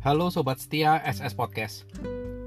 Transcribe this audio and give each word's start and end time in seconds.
Halo 0.00 0.32
Sobat 0.32 0.56
Setia 0.56 0.96
SS 1.04 1.36
Podcast. 1.36 1.84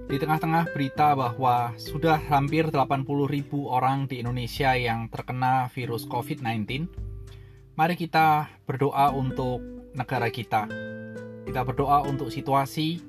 Di 0.10 0.18
tengah-tengah 0.18 0.74
berita 0.74 1.14
bahwa 1.14 1.78
sudah 1.78 2.18
hampir 2.18 2.66
80 2.66 3.06
ribu 3.30 3.70
orang 3.70 4.10
di 4.10 4.26
Indonesia 4.26 4.74
yang 4.74 5.06
terkena 5.06 5.70
virus 5.70 6.10
COVID-19, 6.10 6.90
mari 7.78 7.94
kita 7.94 8.50
berdoa 8.66 9.14
untuk 9.14 9.62
negara 9.94 10.34
kita. 10.34 10.66
Kita 11.46 11.62
berdoa 11.62 12.02
untuk 12.10 12.34
situasi 12.34 13.06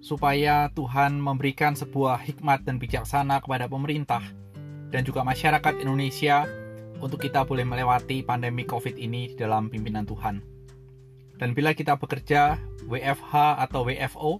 supaya 0.00 0.72
Tuhan 0.72 1.20
memberikan 1.20 1.76
sebuah 1.76 2.24
hikmat 2.24 2.64
dan 2.64 2.80
bijaksana 2.80 3.44
kepada 3.44 3.68
pemerintah 3.68 4.24
dan 4.88 5.04
juga 5.04 5.28
masyarakat 5.28 5.84
Indonesia 5.84 6.48
untuk 7.04 7.20
kita 7.20 7.44
boleh 7.44 7.68
melewati 7.68 8.24
pandemi 8.24 8.64
COVID 8.64 8.96
ini 8.96 9.28
di 9.28 9.36
dalam 9.36 9.68
pimpinan 9.68 10.08
Tuhan. 10.08 10.53
Dan 11.38 11.52
bila 11.52 11.74
kita 11.74 11.98
bekerja 11.98 12.58
WFH 12.86 13.58
atau 13.66 13.86
WFO, 13.86 14.38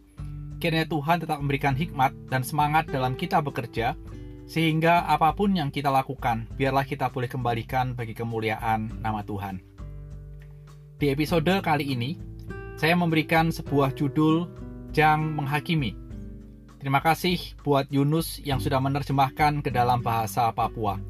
kiranya 0.62 0.86
Tuhan 0.86 1.18
tetap 1.20 1.42
memberikan 1.42 1.74
hikmat 1.74 2.14
dan 2.30 2.46
semangat 2.46 2.86
dalam 2.86 3.18
kita 3.18 3.42
bekerja, 3.42 3.98
sehingga 4.44 5.08
apa 5.08 5.32
pun 5.32 5.56
yang 5.56 5.72
kita 5.72 5.88
lakukan, 5.90 6.46
biarlah 6.54 6.84
kita 6.84 7.08
boleh 7.10 7.26
kembalikan 7.26 7.96
bagi 7.96 8.12
kemuliaan 8.12 9.00
nama 9.00 9.24
Tuhan. 9.24 9.58
Di 11.00 11.10
episode 11.10 11.50
kali 11.64 11.90
ini, 11.90 12.16
saya 12.78 12.94
memberikan 12.94 13.50
sebuah 13.50 13.96
judul 13.96 14.46
Jang 14.94 15.34
Menghakimi. 15.34 15.96
Terima 16.78 17.00
kasih 17.00 17.40
buat 17.64 17.88
Yunus 17.88 18.44
yang 18.44 18.60
sudah 18.60 18.78
menerjemahkan 18.78 19.64
ke 19.64 19.72
dalam 19.72 20.04
bahasa 20.04 20.52
Papua. 20.52 21.00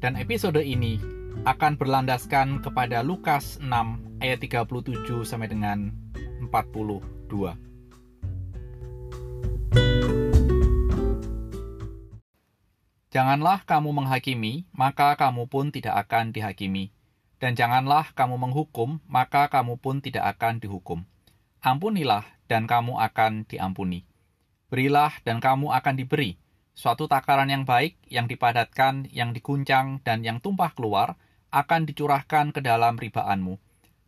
Dan 0.00 0.16
episode 0.16 0.58
ini 0.64 1.17
akan 1.46 1.78
berlandaskan 1.78 2.58
kepada 2.64 3.04
Lukas 3.06 3.62
6 3.62 3.70
ayat 4.18 4.38
37 4.42 5.06
sampai 5.22 5.46
dengan 5.46 5.94
42. 6.42 7.54
Janganlah 13.08 13.64
kamu 13.64 13.90
menghakimi, 13.94 14.68
maka 14.74 15.16
kamu 15.16 15.48
pun 15.48 15.72
tidak 15.72 16.06
akan 16.06 16.30
dihakimi. 16.30 16.92
Dan 17.38 17.54
janganlah 17.54 18.10
kamu 18.12 18.36
menghukum, 18.36 18.98
maka 19.06 19.46
kamu 19.48 19.78
pun 19.78 20.02
tidak 20.02 20.36
akan 20.36 20.58
dihukum. 20.58 21.06
Ampunilah, 21.62 22.26
dan 22.50 22.66
kamu 22.66 22.98
akan 22.98 23.46
diampuni. 23.46 24.04
Berilah, 24.68 25.14
dan 25.22 25.40
kamu 25.40 25.70
akan 25.70 25.94
diberi. 25.96 26.36
Suatu 26.76 27.10
takaran 27.10 27.50
yang 27.50 27.64
baik, 27.66 27.98
yang 28.06 28.28
dipadatkan, 28.28 29.08
yang 29.10 29.32
diguncang, 29.34 29.98
dan 30.04 30.22
yang 30.22 30.38
tumpah 30.38 30.76
keluar, 30.76 31.16
akan 31.48 31.88
dicurahkan 31.88 32.52
ke 32.52 32.60
dalam 32.60 33.00
ribaanmu. 33.00 33.56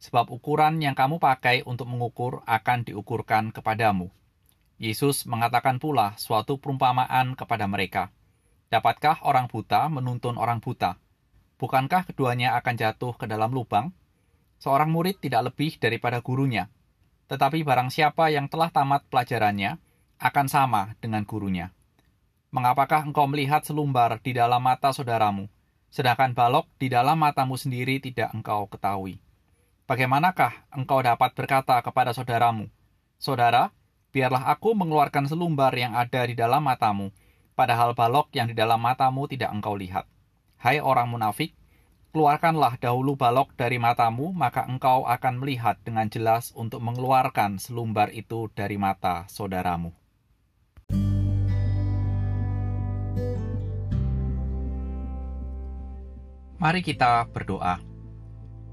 Sebab 0.00 0.33
ukuran 0.33 0.80
yang 0.80 0.96
kamu 0.96 1.20
pakai 1.20 1.60
untuk 1.69 1.88
mengukur 1.88 2.41
akan 2.48 2.88
diukurkan 2.88 3.52
kepadamu. 3.52 4.08
Yesus 4.80 5.28
mengatakan 5.28 5.77
pula 5.77 6.16
suatu 6.16 6.56
perumpamaan 6.56 7.36
kepada 7.36 7.68
mereka. 7.68 8.08
Dapatkah 8.72 9.20
orang 9.28 9.44
buta 9.44 9.92
menuntun 9.92 10.41
orang 10.41 10.64
buta? 10.64 10.96
Bukankah 11.61 12.08
keduanya 12.08 12.56
akan 12.56 12.74
jatuh 12.80 13.12
ke 13.12 13.28
dalam 13.28 13.52
lubang? 13.52 13.92
Seorang 14.56 14.88
murid 14.88 15.20
tidak 15.20 15.52
lebih 15.52 15.77
daripada 15.77 16.24
gurunya. 16.24 16.72
Tetapi 17.28 17.61
barang 17.61 17.92
siapa 17.92 18.33
yang 18.33 18.48
telah 18.48 18.72
tamat 18.72 19.05
pelajarannya, 19.12 19.77
akan 20.16 20.46
sama 20.48 20.96
dengan 21.00 21.28
gurunya. 21.28 21.72
Mengapakah 22.52 23.05
engkau 23.05 23.28
melihat 23.28 23.64
selumbar 23.64 24.16
di 24.24 24.33
dalam 24.33 24.64
mata 24.64 24.92
saudaramu, 24.96 25.48
sedangkan 25.91 26.33
balok 26.33 26.70
di 26.78 26.86
dalam 26.86 27.19
matamu 27.19 27.58
sendiri 27.58 27.98
tidak 27.98 28.30
engkau 28.30 28.70
ketahui. 28.70 29.19
Bagaimanakah 29.91 30.70
engkau 30.70 31.02
dapat 31.02 31.34
berkata 31.34 31.77
kepada 31.83 32.14
saudaramu, 32.14 32.70
Saudara, 33.20 33.74
biarlah 34.14 34.48
aku 34.48 34.73
mengeluarkan 34.73 35.29
selumbar 35.29 35.74
yang 35.74 35.92
ada 35.98 36.24
di 36.24 36.39
dalam 36.39 36.62
matamu, 36.62 37.12
padahal 37.58 37.92
balok 37.92 38.33
yang 38.33 38.48
di 38.48 38.56
dalam 38.56 38.80
matamu 38.80 39.29
tidak 39.29 39.52
engkau 39.52 39.77
lihat. 39.77 40.08
Hai 40.56 40.80
orang 40.80 41.11
munafik, 41.11 41.52
keluarkanlah 42.14 42.80
dahulu 42.80 43.18
balok 43.18 43.52
dari 43.58 43.77
matamu, 43.77 44.33
maka 44.33 44.64
engkau 44.64 45.05
akan 45.05 45.42
melihat 45.42 45.77
dengan 45.84 46.08
jelas 46.08 46.55
untuk 46.56 46.80
mengeluarkan 46.80 47.61
selumbar 47.61 48.14
itu 48.17 48.48
dari 48.56 48.80
mata 48.80 49.29
saudaramu. 49.29 49.99
Mari 56.61 56.85
kita 56.85 57.25
berdoa. 57.33 57.81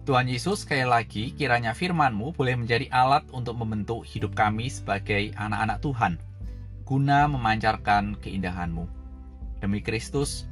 Tuhan 0.04 0.28
Yesus, 0.28 0.68
sekali 0.68 0.84
lagi, 0.84 1.32
kiranya 1.32 1.72
firman-Mu 1.72 2.36
boleh 2.36 2.60
menjadi 2.60 2.84
alat 2.92 3.24
untuk 3.32 3.56
membentuk 3.56 4.04
hidup 4.04 4.36
kami 4.36 4.68
sebagai 4.68 5.32
anak-anak 5.40 5.80
Tuhan, 5.80 6.20
guna 6.84 7.32
memancarkan 7.32 8.20
keindahan-Mu. 8.20 8.84
Demi 9.64 9.80
Kristus, 9.80 10.52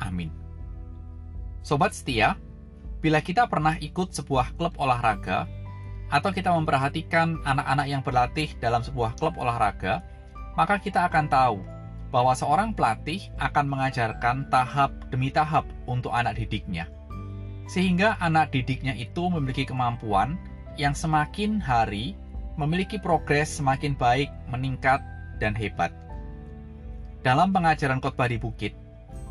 amin. 0.00 0.32
Sobat 1.60 1.92
setia, 1.92 2.40
bila 3.04 3.20
kita 3.20 3.44
pernah 3.44 3.76
ikut 3.76 4.16
sebuah 4.16 4.56
klub 4.56 4.72
olahraga, 4.80 5.44
atau 6.08 6.32
kita 6.32 6.48
memperhatikan 6.48 7.44
anak-anak 7.44 7.86
yang 7.92 8.00
berlatih 8.00 8.56
dalam 8.56 8.80
sebuah 8.80 9.20
klub 9.20 9.36
olahraga, 9.36 10.00
maka 10.56 10.80
kita 10.80 11.04
akan 11.12 11.28
tahu 11.28 11.60
bahwa 12.10 12.34
seorang 12.34 12.74
pelatih 12.74 13.30
akan 13.38 13.70
mengajarkan 13.70 14.50
tahap 14.50 14.90
demi 15.14 15.30
tahap 15.30 15.66
untuk 15.86 16.10
anak 16.10 16.38
didiknya. 16.38 16.90
Sehingga 17.70 18.18
anak 18.18 18.50
didiknya 18.50 18.98
itu 18.98 19.30
memiliki 19.30 19.62
kemampuan 19.62 20.34
yang 20.74 20.90
semakin 20.94 21.62
hari 21.62 22.18
memiliki 22.58 22.98
progres 22.98 23.48
semakin 23.48 23.94
baik, 23.94 24.28
meningkat, 24.50 25.00
dan 25.38 25.54
hebat. 25.54 25.94
Dalam 27.24 27.54
pengajaran 27.54 28.02
khotbah 28.02 28.28
di 28.28 28.36
bukit, 28.36 28.74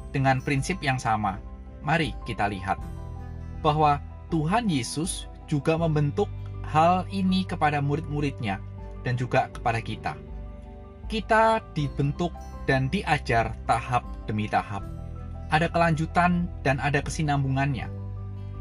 dengan 0.09 0.41
prinsip 0.41 0.81
yang 0.81 0.97
sama, 0.97 1.37
mari 1.85 2.15
kita 2.25 2.49
lihat 2.49 2.81
bahwa 3.61 4.01
Tuhan 4.33 4.69
Yesus 4.71 5.29
juga 5.45 5.77
membentuk 5.77 6.29
hal 6.65 7.05
ini 7.09 7.45
kepada 7.45 7.81
murid-muridnya 7.81 8.61
dan 9.01 9.17
juga 9.17 9.49
kepada 9.49 9.81
kita. 9.81 10.13
Kita 11.09 11.57
dibentuk 11.73 12.29
dan 12.69 12.85
diajar 12.93 13.57
tahap 13.65 14.05
demi 14.29 14.45
tahap. 14.45 14.85
Ada 15.49 15.65
kelanjutan 15.73 16.45
dan 16.61 16.77
ada 16.77 17.01
kesinambungannya. 17.01 17.89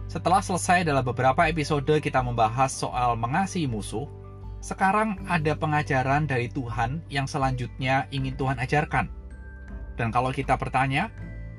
Setelah 0.08 0.40
selesai 0.40 0.88
dalam 0.88 1.04
beberapa 1.04 1.44
episode 1.44 1.92
kita 2.00 2.24
membahas 2.24 2.72
soal 2.72 3.20
mengasihi 3.20 3.68
musuh, 3.68 4.08
sekarang 4.64 5.20
ada 5.28 5.52
pengajaran 5.52 6.24
dari 6.24 6.48
Tuhan 6.48 7.04
yang 7.12 7.28
selanjutnya 7.28 8.08
ingin 8.08 8.32
Tuhan 8.40 8.56
ajarkan. 8.56 9.12
Dan 10.00 10.08
kalau 10.08 10.32
kita 10.32 10.56
bertanya, 10.56 11.12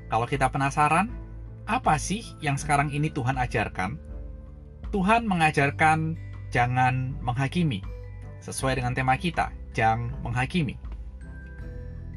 kalau 0.09 0.25
kita 0.25 0.49
penasaran, 0.49 1.13
apa 1.69 2.01
sih 2.01 2.25
yang 2.41 2.57
sekarang 2.57 2.89
ini 2.89 3.13
Tuhan 3.13 3.37
ajarkan? 3.37 4.01
Tuhan 4.89 5.29
mengajarkan 5.29 6.17
jangan 6.49 7.13
menghakimi. 7.21 7.85
Sesuai 8.41 8.81
dengan 8.81 8.97
tema 8.97 9.13
kita, 9.13 9.53
jangan 9.73 10.13
menghakimi. 10.21 10.77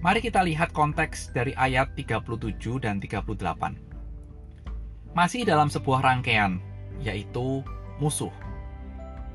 Mari 0.02 0.18
kita 0.18 0.42
lihat 0.42 0.74
konteks 0.74 1.30
dari 1.30 1.54
ayat 1.54 1.94
37 1.94 2.82
dan 2.82 2.98
38. 2.98 3.38
Masih 5.14 5.46
dalam 5.46 5.70
sebuah 5.70 6.02
rangkaian, 6.02 6.58
yaitu 6.98 7.62
musuh. 8.02 8.34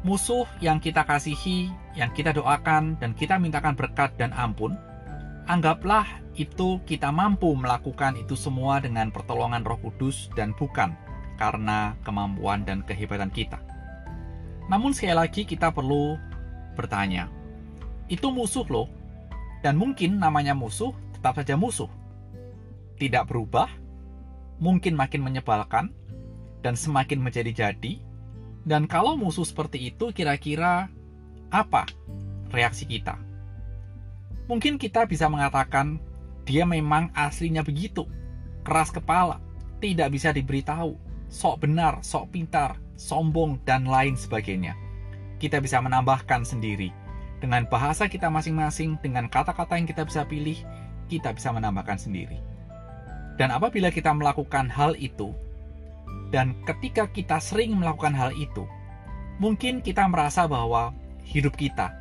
Musuh 0.04 0.44
yang 0.60 0.84
kita 0.84 1.08
kasihi, 1.08 1.72
yang 1.96 2.12
kita 2.12 2.36
doakan, 2.36 3.00
dan 3.00 3.16
kita 3.16 3.40
mintakan 3.40 3.80
berkat 3.80 4.12
dan 4.20 4.36
ampun, 4.36 4.76
anggaplah 5.48 6.04
itu 6.36 6.84
kita 6.84 7.16
mampu 7.16 7.56
melakukan 7.56 8.20
itu 8.20 8.36
semua 8.36 8.84
dengan 8.84 9.08
pertolongan 9.10 9.64
roh 9.64 9.80
kudus 9.80 10.28
dan 10.36 10.52
bukan 10.54 10.94
karena 11.40 11.96
kemampuan 12.04 12.68
dan 12.68 12.84
kehebatan 12.84 13.32
kita. 13.32 13.58
Namun 14.68 14.92
sekali 14.92 15.16
lagi 15.16 15.48
kita 15.48 15.72
perlu 15.72 16.20
bertanya, 16.76 17.32
itu 18.08 18.32
musuh 18.32 18.64
loh, 18.68 18.88
dan 19.62 19.76
mungkin 19.76 20.20
namanya 20.20 20.56
musuh 20.56 20.96
tetap 21.16 21.38
saja 21.40 21.60
musuh. 21.60 21.90
Tidak 22.98 23.28
berubah, 23.30 23.70
mungkin 24.58 24.98
makin 24.98 25.22
menyebalkan, 25.22 25.94
dan 26.66 26.74
semakin 26.74 27.22
menjadi-jadi. 27.22 28.02
Dan 28.68 28.90
kalau 28.90 29.16
musuh 29.16 29.48
seperti 29.48 29.92
itu, 29.94 30.12
kira-kira 30.12 30.92
apa 31.48 31.88
reaksi 32.52 32.84
kita? 32.84 33.16
Mungkin 34.48 34.80
kita 34.80 35.08
bisa 35.08 35.28
mengatakan, 35.28 36.00
dia 36.48 36.64
memang 36.64 37.12
aslinya 37.12 37.64
begitu, 37.64 38.08
keras 38.64 38.92
kepala, 38.92 39.44
tidak 39.84 40.16
bisa 40.16 40.32
diberitahu, 40.32 40.96
sok 41.28 41.68
benar, 41.68 42.00
sok 42.04 42.32
pintar, 42.32 42.80
sombong, 42.96 43.60
dan 43.68 43.84
lain 43.84 44.16
sebagainya. 44.16 44.76
Kita 45.38 45.60
bisa 45.60 45.84
menambahkan 45.84 46.48
sendiri, 46.48 46.92
dengan 47.38 47.70
bahasa 47.70 48.10
kita 48.10 48.28
masing-masing, 48.34 48.98
dengan 49.02 49.30
kata-kata 49.30 49.78
yang 49.78 49.86
kita 49.86 50.04
bisa 50.06 50.26
pilih, 50.26 50.58
kita 51.06 51.34
bisa 51.34 51.54
menambahkan 51.54 52.02
sendiri. 52.02 52.42
Dan 53.38 53.54
apabila 53.54 53.94
kita 53.94 54.10
melakukan 54.10 54.66
hal 54.74 54.98
itu, 54.98 55.34
dan 56.34 56.58
ketika 56.66 57.06
kita 57.08 57.38
sering 57.38 57.78
melakukan 57.78 58.18
hal 58.18 58.34
itu, 58.34 58.66
mungkin 59.38 59.86
kita 59.86 60.10
merasa 60.10 60.50
bahwa 60.50 60.92
hidup 61.22 61.54
kita, 61.54 61.94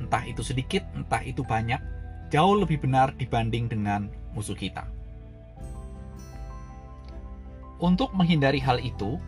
entah 0.00 0.24
itu 0.24 0.40
sedikit, 0.40 0.80
entah 0.96 1.20
itu 1.20 1.44
banyak, 1.44 1.78
jauh 2.32 2.56
lebih 2.56 2.80
benar 2.80 3.12
dibanding 3.20 3.68
dengan 3.68 4.08
musuh 4.32 4.56
kita. 4.56 4.88
Untuk 7.78 8.10
menghindari 8.16 8.58
hal 8.58 8.82
itu, 8.82 9.20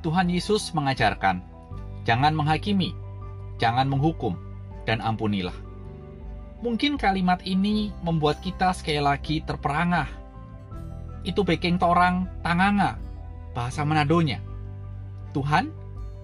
Tuhan 0.00 0.32
Yesus 0.32 0.72
mengajarkan, 0.72 1.44
"Jangan 2.08 2.32
menghakimi, 2.32 2.96
jangan 3.60 3.90
menghukum, 3.90 4.34
dan 4.88 5.02
ampunilah." 5.04 5.54
Mungkin 6.62 6.94
kalimat 6.94 7.42
ini 7.42 7.90
membuat 8.06 8.38
kita 8.38 8.70
sekali 8.70 9.02
lagi 9.02 9.42
terperangah. 9.42 10.06
Itu 11.26 11.42
baking 11.42 11.82
torang 11.82 12.30
tanganga, 12.46 13.02
bahasa 13.50 13.82
Manadonya. 13.82 14.38
Tuhan, 15.34 15.74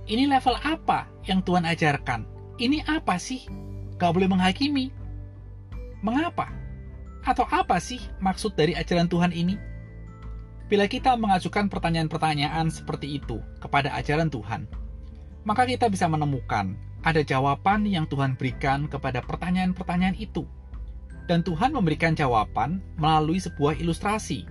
ini 0.06 0.30
level 0.30 0.54
apa 0.62 1.10
yang 1.26 1.42
Tuhan 1.42 1.66
ajarkan? 1.66 2.22
Ini 2.54 2.86
apa 2.86 3.18
sih? 3.18 3.50
Gak 3.98 4.14
boleh 4.14 4.30
menghakimi. 4.30 4.94
Mengapa? 6.06 6.54
Atau 7.26 7.42
apa 7.50 7.82
sih 7.82 7.98
maksud 8.22 8.54
dari 8.54 8.78
ajaran 8.78 9.10
Tuhan 9.10 9.34
ini? 9.34 9.58
Bila 10.70 10.86
kita 10.86 11.18
mengajukan 11.18 11.66
pertanyaan-pertanyaan 11.66 12.70
seperti 12.70 13.18
itu 13.18 13.42
kepada 13.58 13.90
ajaran 13.98 14.30
Tuhan, 14.30 14.70
maka 15.42 15.66
kita 15.66 15.90
bisa 15.90 16.06
menemukan 16.06 16.78
ada 17.06 17.22
jawaban 17.22 17.86
yang 17.86 18.06
Tuhan 18.10 18.34
berikan 18.34 18.90
kepada 18.90 19.22
pertanyaan-pertanyaan 19.22 20.18
itu. 20.18 20.46
Dan 21.28 21.44
Tuhan 21.44 21.76
memberikan 21.76 22.16
jawaban 22.16 22.80
melalui 22.96 23.36
sebuah 23.38 23.76
ilustrasi. 23.76 24.48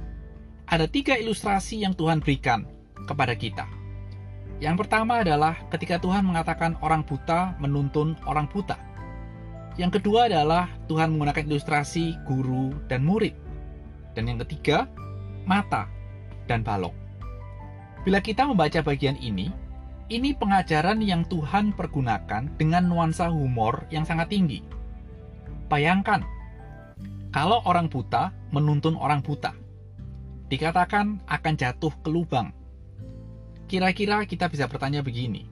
Ada 0.70 0.86
tiga 0.86 1.18
ilustrasi 1.18 1.82
yang 1.82 1.98
Tuhan 1.98 2.22
berikan 2.22 2.70
kepada 3.10 3.34
kita. 3.34 3.66
Yang 4.58 4.86
pertama 4.86 5.22
adalah 5.22 5.58
ketika 5.70 6.02
Tuhan 6.02 6.26
mengatakan 6.26 6.78
orang 6.82 7.06
buta 7.06 7.58
menuntun 7.62 8.18
orang 8.26 8.50
buta. 8.50 8.78
Yang 9.78 10.02
kedua 10.02 10.26
adalah 10.26 10.70
Tuhan 10.90 11.14
menggunakan 11.14 11.46
ilustrasi 11.46 12.18
guru 12.26 12.74
dan 12.90 13.06
murid. 13.06 13.38
Dan 14.18 14.26
yang 14.26 14.42
ketiga, 14.42 14.90
mata 15.46 15.86
dan 16.50 16.66
balok. 16.66 16.94
Bila 18.02 18.18
kita 18.18 18.50
membaca 18.50 18.82
bagian 18.82 19.14
ini, 19.22 19.54
ini 20.08 20.32
pengajaran 20.32 21.04
yang 21.04 21.28
Tuhan 21.28 21.76
pergunakan 21.76 22.48
dengan 22.56 22.84
nuansa 22.88 23.28
humor 23.28 23.84
yang 23.92 24.08
sangat 24.08 24.32
tinggi. 24.32 24.64
Bayangkan, 25.68 26.24
kalau 27.36 27.60
orang 27.68 27.92
buta 27.92 28.32
menuntun 28.56 28.96
orang 28.96 29.20
buta, 29.20 29.52
dikatakan 30.48 31.20
akan 31.28 31.54
jatuh 31.60 31.92
ke 32.00 32.08
lubang. 32.08 32.56
Kira-kira 33.68 34.24
kita 34.24 34.48
bisa 34.48 34.64
bertanya 34.72 35.04
begini, 35.04 35.44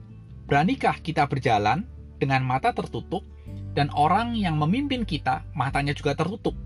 beranikah 0.48 0.96
kita 1.04 1.28
berjalan 1.28 1.84
dengan 2.16 2.40
mata 2.40 2.72
tertutup 2.72 3.28
dan 3.76 3.92
orang 3.92 4.32
yang 4.32 4.56
memimpin 4.56 5.04
kita 5.04 5.44
matanya 5.52 5.92
juga 5.92 6.16
tertutup? 6.16 6.56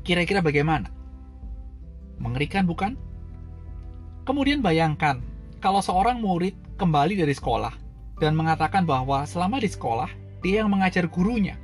Kira-kira 0.00 0.40
bagaimana? 0.40 0.88
Mengerikan 2.16 2.64
bukan? 2.64 2.96
Kemudian 4.24 4.64
bayangkan, 4.64 5.20
kalau 5.58 5.82
seorang 5.82 6.22
murid 6.22 6.54
kembali 6.78 7.18
dari 7.18 7.34
sekolah 7.34 7.74
dan 8.22 8.38
mengatakan 8.38 8.86
bahwa 8.86 9.26
selama 9.26 9.58
di 9.58 9.66
sekolah, 9.66 10.10
dia 10.38 10.62
yang 10.62 10.70
mengajar 10.70 11.10
gurunya. 11.10 11.58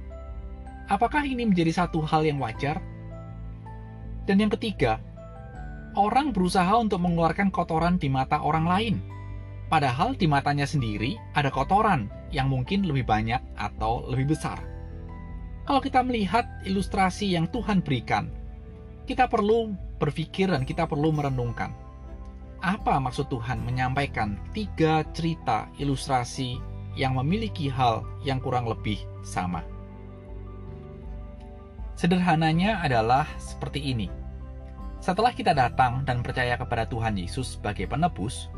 Apakah 0.91 1.23
ini 1.23 1.46
menjadi 1.46 1.87
satu 1.87 2.02
hal 2.02 2.26
yang 2.26 2.43
wajar? 2.43 2.82
Dan 4.26 4.43
yang 4.43 4.50
ketiga, 4.50 4.99
orang 5.94 6.35
berusaha 6.35 6.75
untuk 6.75 6.99
mengeluarkan 7.06 7.55
kotoran 7.55 7.94
di 7.94 8.11
mata 8.11 8.43
orang 8.43 8.67
lain. 8.67 8.96
Padahal 9.70 10.19
di 10.19 10.26
matanya 10.26 10.67
sendiri 10.67 11.14
ada 11.32 11.49
kotoran 11.55 12.11
yang 12.35 12.50
mungkin 12.50 12.85
lebih 12.85 13.06
banyak 13.06 13.41
atau 13.55 14.05
lebih 14.11 14.35
besar. 14.35 14.58
Kalau 15.64 15.81
kita 15.81 16.02
melihat 16.05 16.44
ilustrasi 16.67 17.32
yang 17.32 17.49
Tuhan 17.49 17.81
berikan, 17.81 18.29
kita 19.06 19.31
perlu 19.31 19.73
berpikir 19.96 20.50
dan 20.52 20.67
kita 20.69 20.85
perlu 20.85 21.14
merenungkan 21.14 21.83
apa 22.64 22.96
maksud 22.96 23.28
Tuhan 23.28 23.61
menyampaikan 23.61 24.40
tiga 24.56 25.05
cerita 25.12 25.69
ilustrasi 25.76 26.56
yang 26.96 27.20
memiliki 27.20 27.69
hal 27.69 28.00
yang 28.25 28.40
kurang 28.40 28.64
lebih 28.64 28.96
sama. 29.20 29.61
Sederhananya 31.93 32.81
adalah 32.81 33.28
seperti 33.37 33.84
ini. 33.93 34.08
Setelah 35.05 35.37
kita 35.37 35.52
datang 35.52 36.08
dan 36.08 36.25
percaya 36.25 36.56
kepada 36.56 36.88
Tuhan 36.88 37.20
Yesus 37.20 37.61
sebagai 37.61 37.84
penebus, 37.84 38.49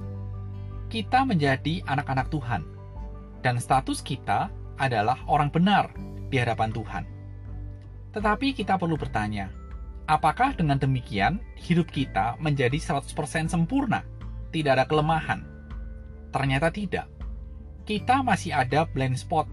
kita 0.87 1.26
menjadi 1.26 1.82
anak-anak 1.91 2.31
Tuhan, 2.31 2.62
dan 3.43 3.59
status 3.59 3.99
kita 4.06 4.47
adalah 4.79 5.19
orang 5.26 5.50
benar 5.50 5.91
di 6.31 6.38
hadapan 6.38 6.70
Tuhan. 6.70 7.05
Tetapi 8.14 8.55
kita 8.55 8.79
perlu 8.79 8.94
bertanya, 8.94 9.50
Apakah 10.06 10.55
dengan 10.55 10.79
demikian 10.79 11.43
hidup 11.58 11.91
kita 11.91 12.38
menjadi 12.38 12.79
100% 12.79 13.50
sempurna? 13.50 14.06
Tidak 14.55 14.79
ada 14.79 14.87
kelemahan? 14.87 15.43
Ternyata 16.31 16.70
tidak. 16.70 17.11
Kita 17.82 18.23
masih 18.23 18.55
ada 18.55 18.87
blind 18.87 19.19
spot. 19.19 19.50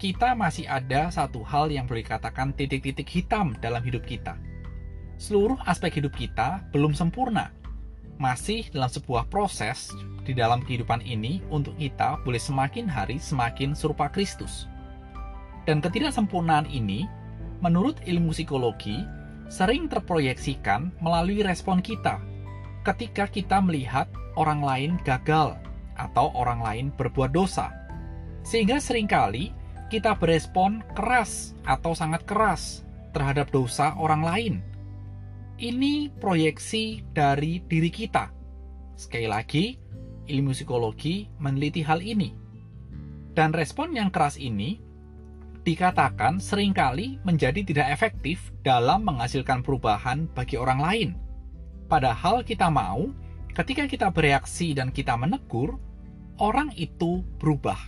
Kita 0.00 0.32
masih 0.32 0.64
ada 0.64 1.12
satu 1.12 1.44
hal 1.44 1.68
yang 1.68 1.84
boleh 1.84 2.00
dikatakan 2.00 2.56
titik-titik 2.56 3.04
hitam 3.04 3.52
dalam 3.60 3.84
hidup 3.84 4.00
kita. 4.08 4.40
Seluruh 5.20 5.60
aspek 5.68 6.00
hidup 6.00 6.16
kita 6.16 6.64
belum 6.72 6.96
sempurna. 6.96 7.52
Masih 8.16 8.72
dalam 8.72 8.88
sebuah 8.88 9.28
proses 9.28 9.92
di 10.24 10.32
dalam 10.32 10.64
kehidupan 10.64 11.04
ini 11.04 11.44
untuk 11.52 11.76
kita 11.76 12.16
boleh 12.24 12.40
semakin 12.40 12.88
hari 12.88 13.20
semakin 13.20 13.76
serupa 13.76 14.08
Kristus. 14.08 14.64
Dan 15.68 15.84
ketidaksempurnaan 15.84 16.72
ini, 16.72 17.04
menurut 17.60 18.00
ilmu 18.08 18.32
psikologi, 18.32 19.04
sering 19.50 19.90
terproyeksikan 19.90 20.94
melalui 21.02 21.42
respon 21.42 21.82
kita 21.82 22.22
ketika 22.86 23.26
kita 23.26 23.58
melihat 23.60 24.06
orang 24.38 24.62
lain 24.62 24.90
gagal 25.02 25.58
atau 25.98 26.32
orang 26.32 26.62
lain 26.62 26.86
berbuat 26.94 27.34
dosa. 27.34 27.68
Sehingga 28.46 28.80
sering 28.80 29.10
kali 29.10 29.52
kita 29.92 30.16
berespon 30.16 30.80
keras 30.94 31.52
atau 31.66 31.92
sangat 31.92 32.24
keras 32.24 32.86
terhadap 33.10 33.50
dosa 33.50 33.92
orang 33.98 34.22
lain. 34.22 34.54
Ini 35.60 36.08
proyeksi 36.16 37.04
dari 37.12 37.60
diri 37.60 37.92
kita. 37.92 38.32
Sekali 38.96 39.28
lagi, 39.28 39.76
ilmu 40.24 40.56
psikologi 40.56 41.28
meneliti 41.36 41.84
hal 41.84 42.00
ini. 42.00 42.32
Dan 43.36 43.52
respon 43.52 43.92
yang 43.92 44.08
keras 44.08 44.40
ini 44.40 44.80
dikatakan 45.70 46.42
sering 46.42 46.74
kali 46.74 47.22
menjadi 47.22 47.62
tidak 47.62 47.94
efektif 47.94 48.50
dalam 48.66 49.06
menghasilkan 49.06 49.62
perubahan 49.62 50.26
bagi 50.34 50.58
orang 50.58 50.80
lain. 50.82 51.10
Padahal 51.86 52.42
kita 52.42 52.66
mau, 52.66 53.06
ketika 53.54 53.86
kita 53.86 54.10
bereaksi 54.10 54.74
dan 54.74 54.90
kita 54.90 55.14
menegur, 55.14 55.78
orang 56.42 56.74
itu 56.74 57.22
berubah. 57.38 57.78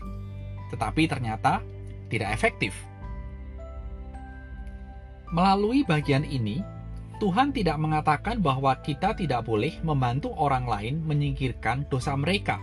Tetapi 0.70 1.02
ternyata 1.10 1.58
tidak 2.06 2.30
efektif. 2.38 2.70
Melalui 5.34 5.82
bagian 5.82 6.22
ini, 6.22 6.62
Tuhan 7.18 7.50
tidak 7.50 7.82
mengatakan 7.82 8.38
bahwa 8.38 8.78
kita 8.78 9.14
tidak 9.18 9.42
boleh 9.42 9.74
membantu 9.82 10.30
orang 10.38 10.70
lain 10.70 11.02
menyingkirkan 11.02 11.90
dosa 11.90 12.14
mereka. 12.14 12.62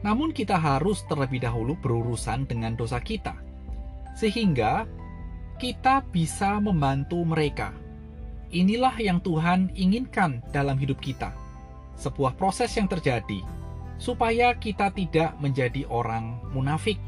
Namun 0.00 0.32
kita 0.32 0.56
harus 0.56 1.04
terlebih 1.08 1.44
dahulu 1.44 1.76
berurusan 1.80 2.44
dengan 2.44 2.76
dosa 2.76 3.00
kita 3.00 3.53
sehingga 4.14 4.86
kita 5.58 6.02
bisa 6.10 6.58
membantu 6.58 7.22
mereka. 7.22 7.74
Inilah 8.54 8.94
yang 9.02 9.18
Tuhan 9.18 9.74
inginkan 9.74 10.42
dalam 10.54 10.78
hidup 10.78 11.02
kita. 11.02 11.34
Sebuah 11.98 12.34
proses 12.38 12.70
yang 12.74 12.86
terjadi 12.90 13.42
supaya 13.98 14.54
kita 14.58 14.90
tidak 14.90 15.34
menjadi 15.38 15.86
orang 15.86 16.42
munafik 16.50 16.98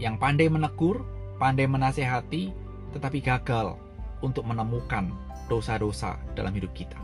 yang 0.00 0.16
pandai 0.16 0.48
menegur, 0.48 1.04
pandai 1.36 1.68
menasehati, 1.68 2.52
tetapi 2.96 3.20
gagal 3.20 3.76
untuk 4.24 4.48
menemukan 4.48 5.12
dosa-dosa 5.48 6.16
dalam 6.32 6.52
hidup 6.56 6.72
kita. 6.72 6.96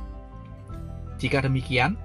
Jika 1.20 1.44
demikian, 1.44 2.00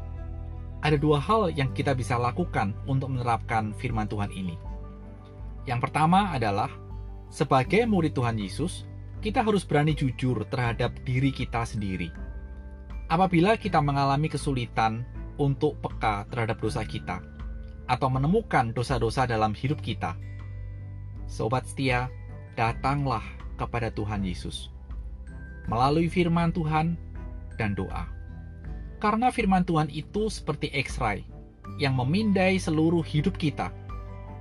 ada 0.83 0.99
dua 0.99 1.23
hal 1.23 1.55
yang 1.55 1.71
kita 1.71 1.95
bisa 1.95 2.19
lakukan 2.19 2.75
untuk 2.85 3.15
menerapkan 3.15 3.71
firman 3.79 4.05
Tuhan 4.11 4.29
ini. 4.35 4.59
Yang 5.65 5.89
pertama 5.89 6.35
adalah 6.35 6.69
sebagai 7.29 7.83
murid 7.89 8.13
Tuhan 8.15 8.37
Yesus, 8.39 8.85
kita 9.19 9.41
harus 9.41 9.65
berani 9.65 9.97
jujur 9.97 10.45
terhadap 10.49 10.93
diri 11.01 11.33
kita 11.33 11.65
sendiri. 11.65 12.13
Apabila 13.09 13.57
kita 13.57 13.81
mengalami 13.81 14.29
kesulitan 14.29 15.05
untuk 15.37 15.77
peka 15.81 16.25
terhadap 16.29 16.57
dosa 16.61 16.81
kita, 16.85 17.21
atau 17.85 18.09
menemukan 18.09 18.73
dosa-dosa 18.73 19.29
dalam 19.29 19.53
hidup 19.53 19.77
kita, 19.81 20.17
sobat 21.29 21.65
setia, 21.69 22.09
datanglah 22.57 23.21
kepada 23.57 23.93
Tuhan 23.93 24.25
Yesus 24.25 24.73
melalui 25.65 26.09
firman 26.09 26.53
Tuhan 26.53 26.93
dan 27.57 27.73
doa. 27.73 28.05
Karena 29.01 29.29
firman 29.29 29.65
Tuhan 29.67 29.91
itu 29.91 30.31
seperti 30.31 30.71
X-ray 30.71 31.25
yang 31.81 31.97
memindai 31.97 32.57
seluruh 32.57 33.01
hidup 33.03 33.35
kita 33.35 33.69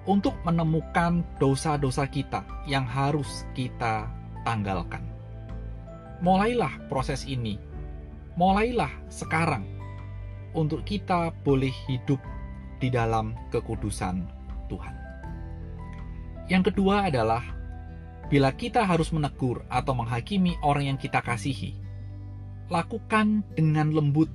untuk 0.04 0.36
menemukan 0.44 1.24
dosa-dosa 1.40 2.04
kita 2.08 2.44
yang 2.68 2.84
harus 2.84 3.48
kita 3.56 4.08
tanggalkan. 4.44 5.00
Mulailah 6.20 6.88
proses 6.92 7.24
ini, 7.24 7.56
mulailah 8.36 8.92
sekarang 9.08 9.64
untuk 10.52 10.84
kita 10.86 11.32
boleh 11.42 11.72
hidup 11.88 12.20
di 12.78 12.92
dalam 12.92 13.32
kekudusan 13.48 14.24
Tuhan. 14.68 14.94
Yang 16.52 16.72
kedua 16.72 17.08
adalah 17.08 17.42
bila 18.28 18.52
kita 18.52 18.84
harus 18.84 19.12
menegur 19.12 19.64
atau 19.72 19.96
menghakimi 19.96 20.56
orang 20.60 20.94
yang 20.94 20.98
kita 21.00 21.20
kasihi, 21.24 21.76
lakukan 22.68 23.44
dengan 23.56 23.92
lembut, 23.92 24.28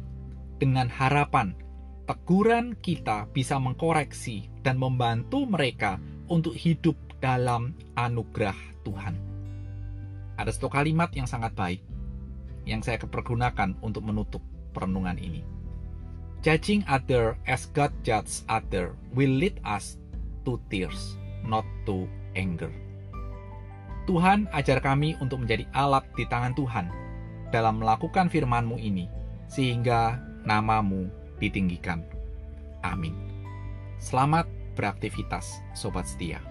dengan 0.57 0.89
harapan 0.89 1.53
teguran 2.09 2.73
kita 2.81 3.29
bisa 3.29 3.61
mengkoreksi 3.61 4.49
dan 4.65 4.81
membantu 4.81 5.45
mereka 5.45 6.01
untuk 6.25 6.57
hidup 6.57 6.97
dalam 7.21 7.77
anugerah 7.93 8.57
Tuhan. 8.81 9.13
Ada 10.33 10.49
satu 10.49 10.73
kalimat 10.73 11.13
yang 11.13 11.29
sangat 11.29 11.53
baik 11.53 11.85
yang 12.65 12.81
saya 12.81 12.97
pergunakan 12.97 13.77
untuk 13.85 14.01
menutup 14.09 14.41
perenungan 14.73 15.21
ini. 15.21 15.45
Judging 16.41 16.81
other 16.89 17.37
as 17.45 17.69
God 17.77 17.93
judges 18.01 18.41
other 18.49 18.97
will 19.13 19.29
lead 19.29 19.61
us 19.61 20.01
to 20.49 20.57
tears, 20.73 21.13
not 21.45 21.67
to 21.85 22.09
anger. 22.33 22.73
Tuhan 24.09 24.49
ajar 24.49 24.81
kami 24.81 25.13
untuk 25.21 25.45
menjadi 25.45 25.69
alat 25.77 26.09
di 26.17 26.25
tangan 26.25 26.57
Tuhan 26.57 26.89
dalam 27.53 27.85
melakukan 27.85 28.33
firman-Mu 28.33 28.81
ini, 28.81 29.05
sehingga 29.45 30.17
namamu 30.41 31.18
ditinggikan. 31.39 32.03
Amin. 32.83 33.15
Selamat 33.99 34.47
beraktivitas, 34.79 35.59
sobat 35.75 36.07
setia. 36.07 36.48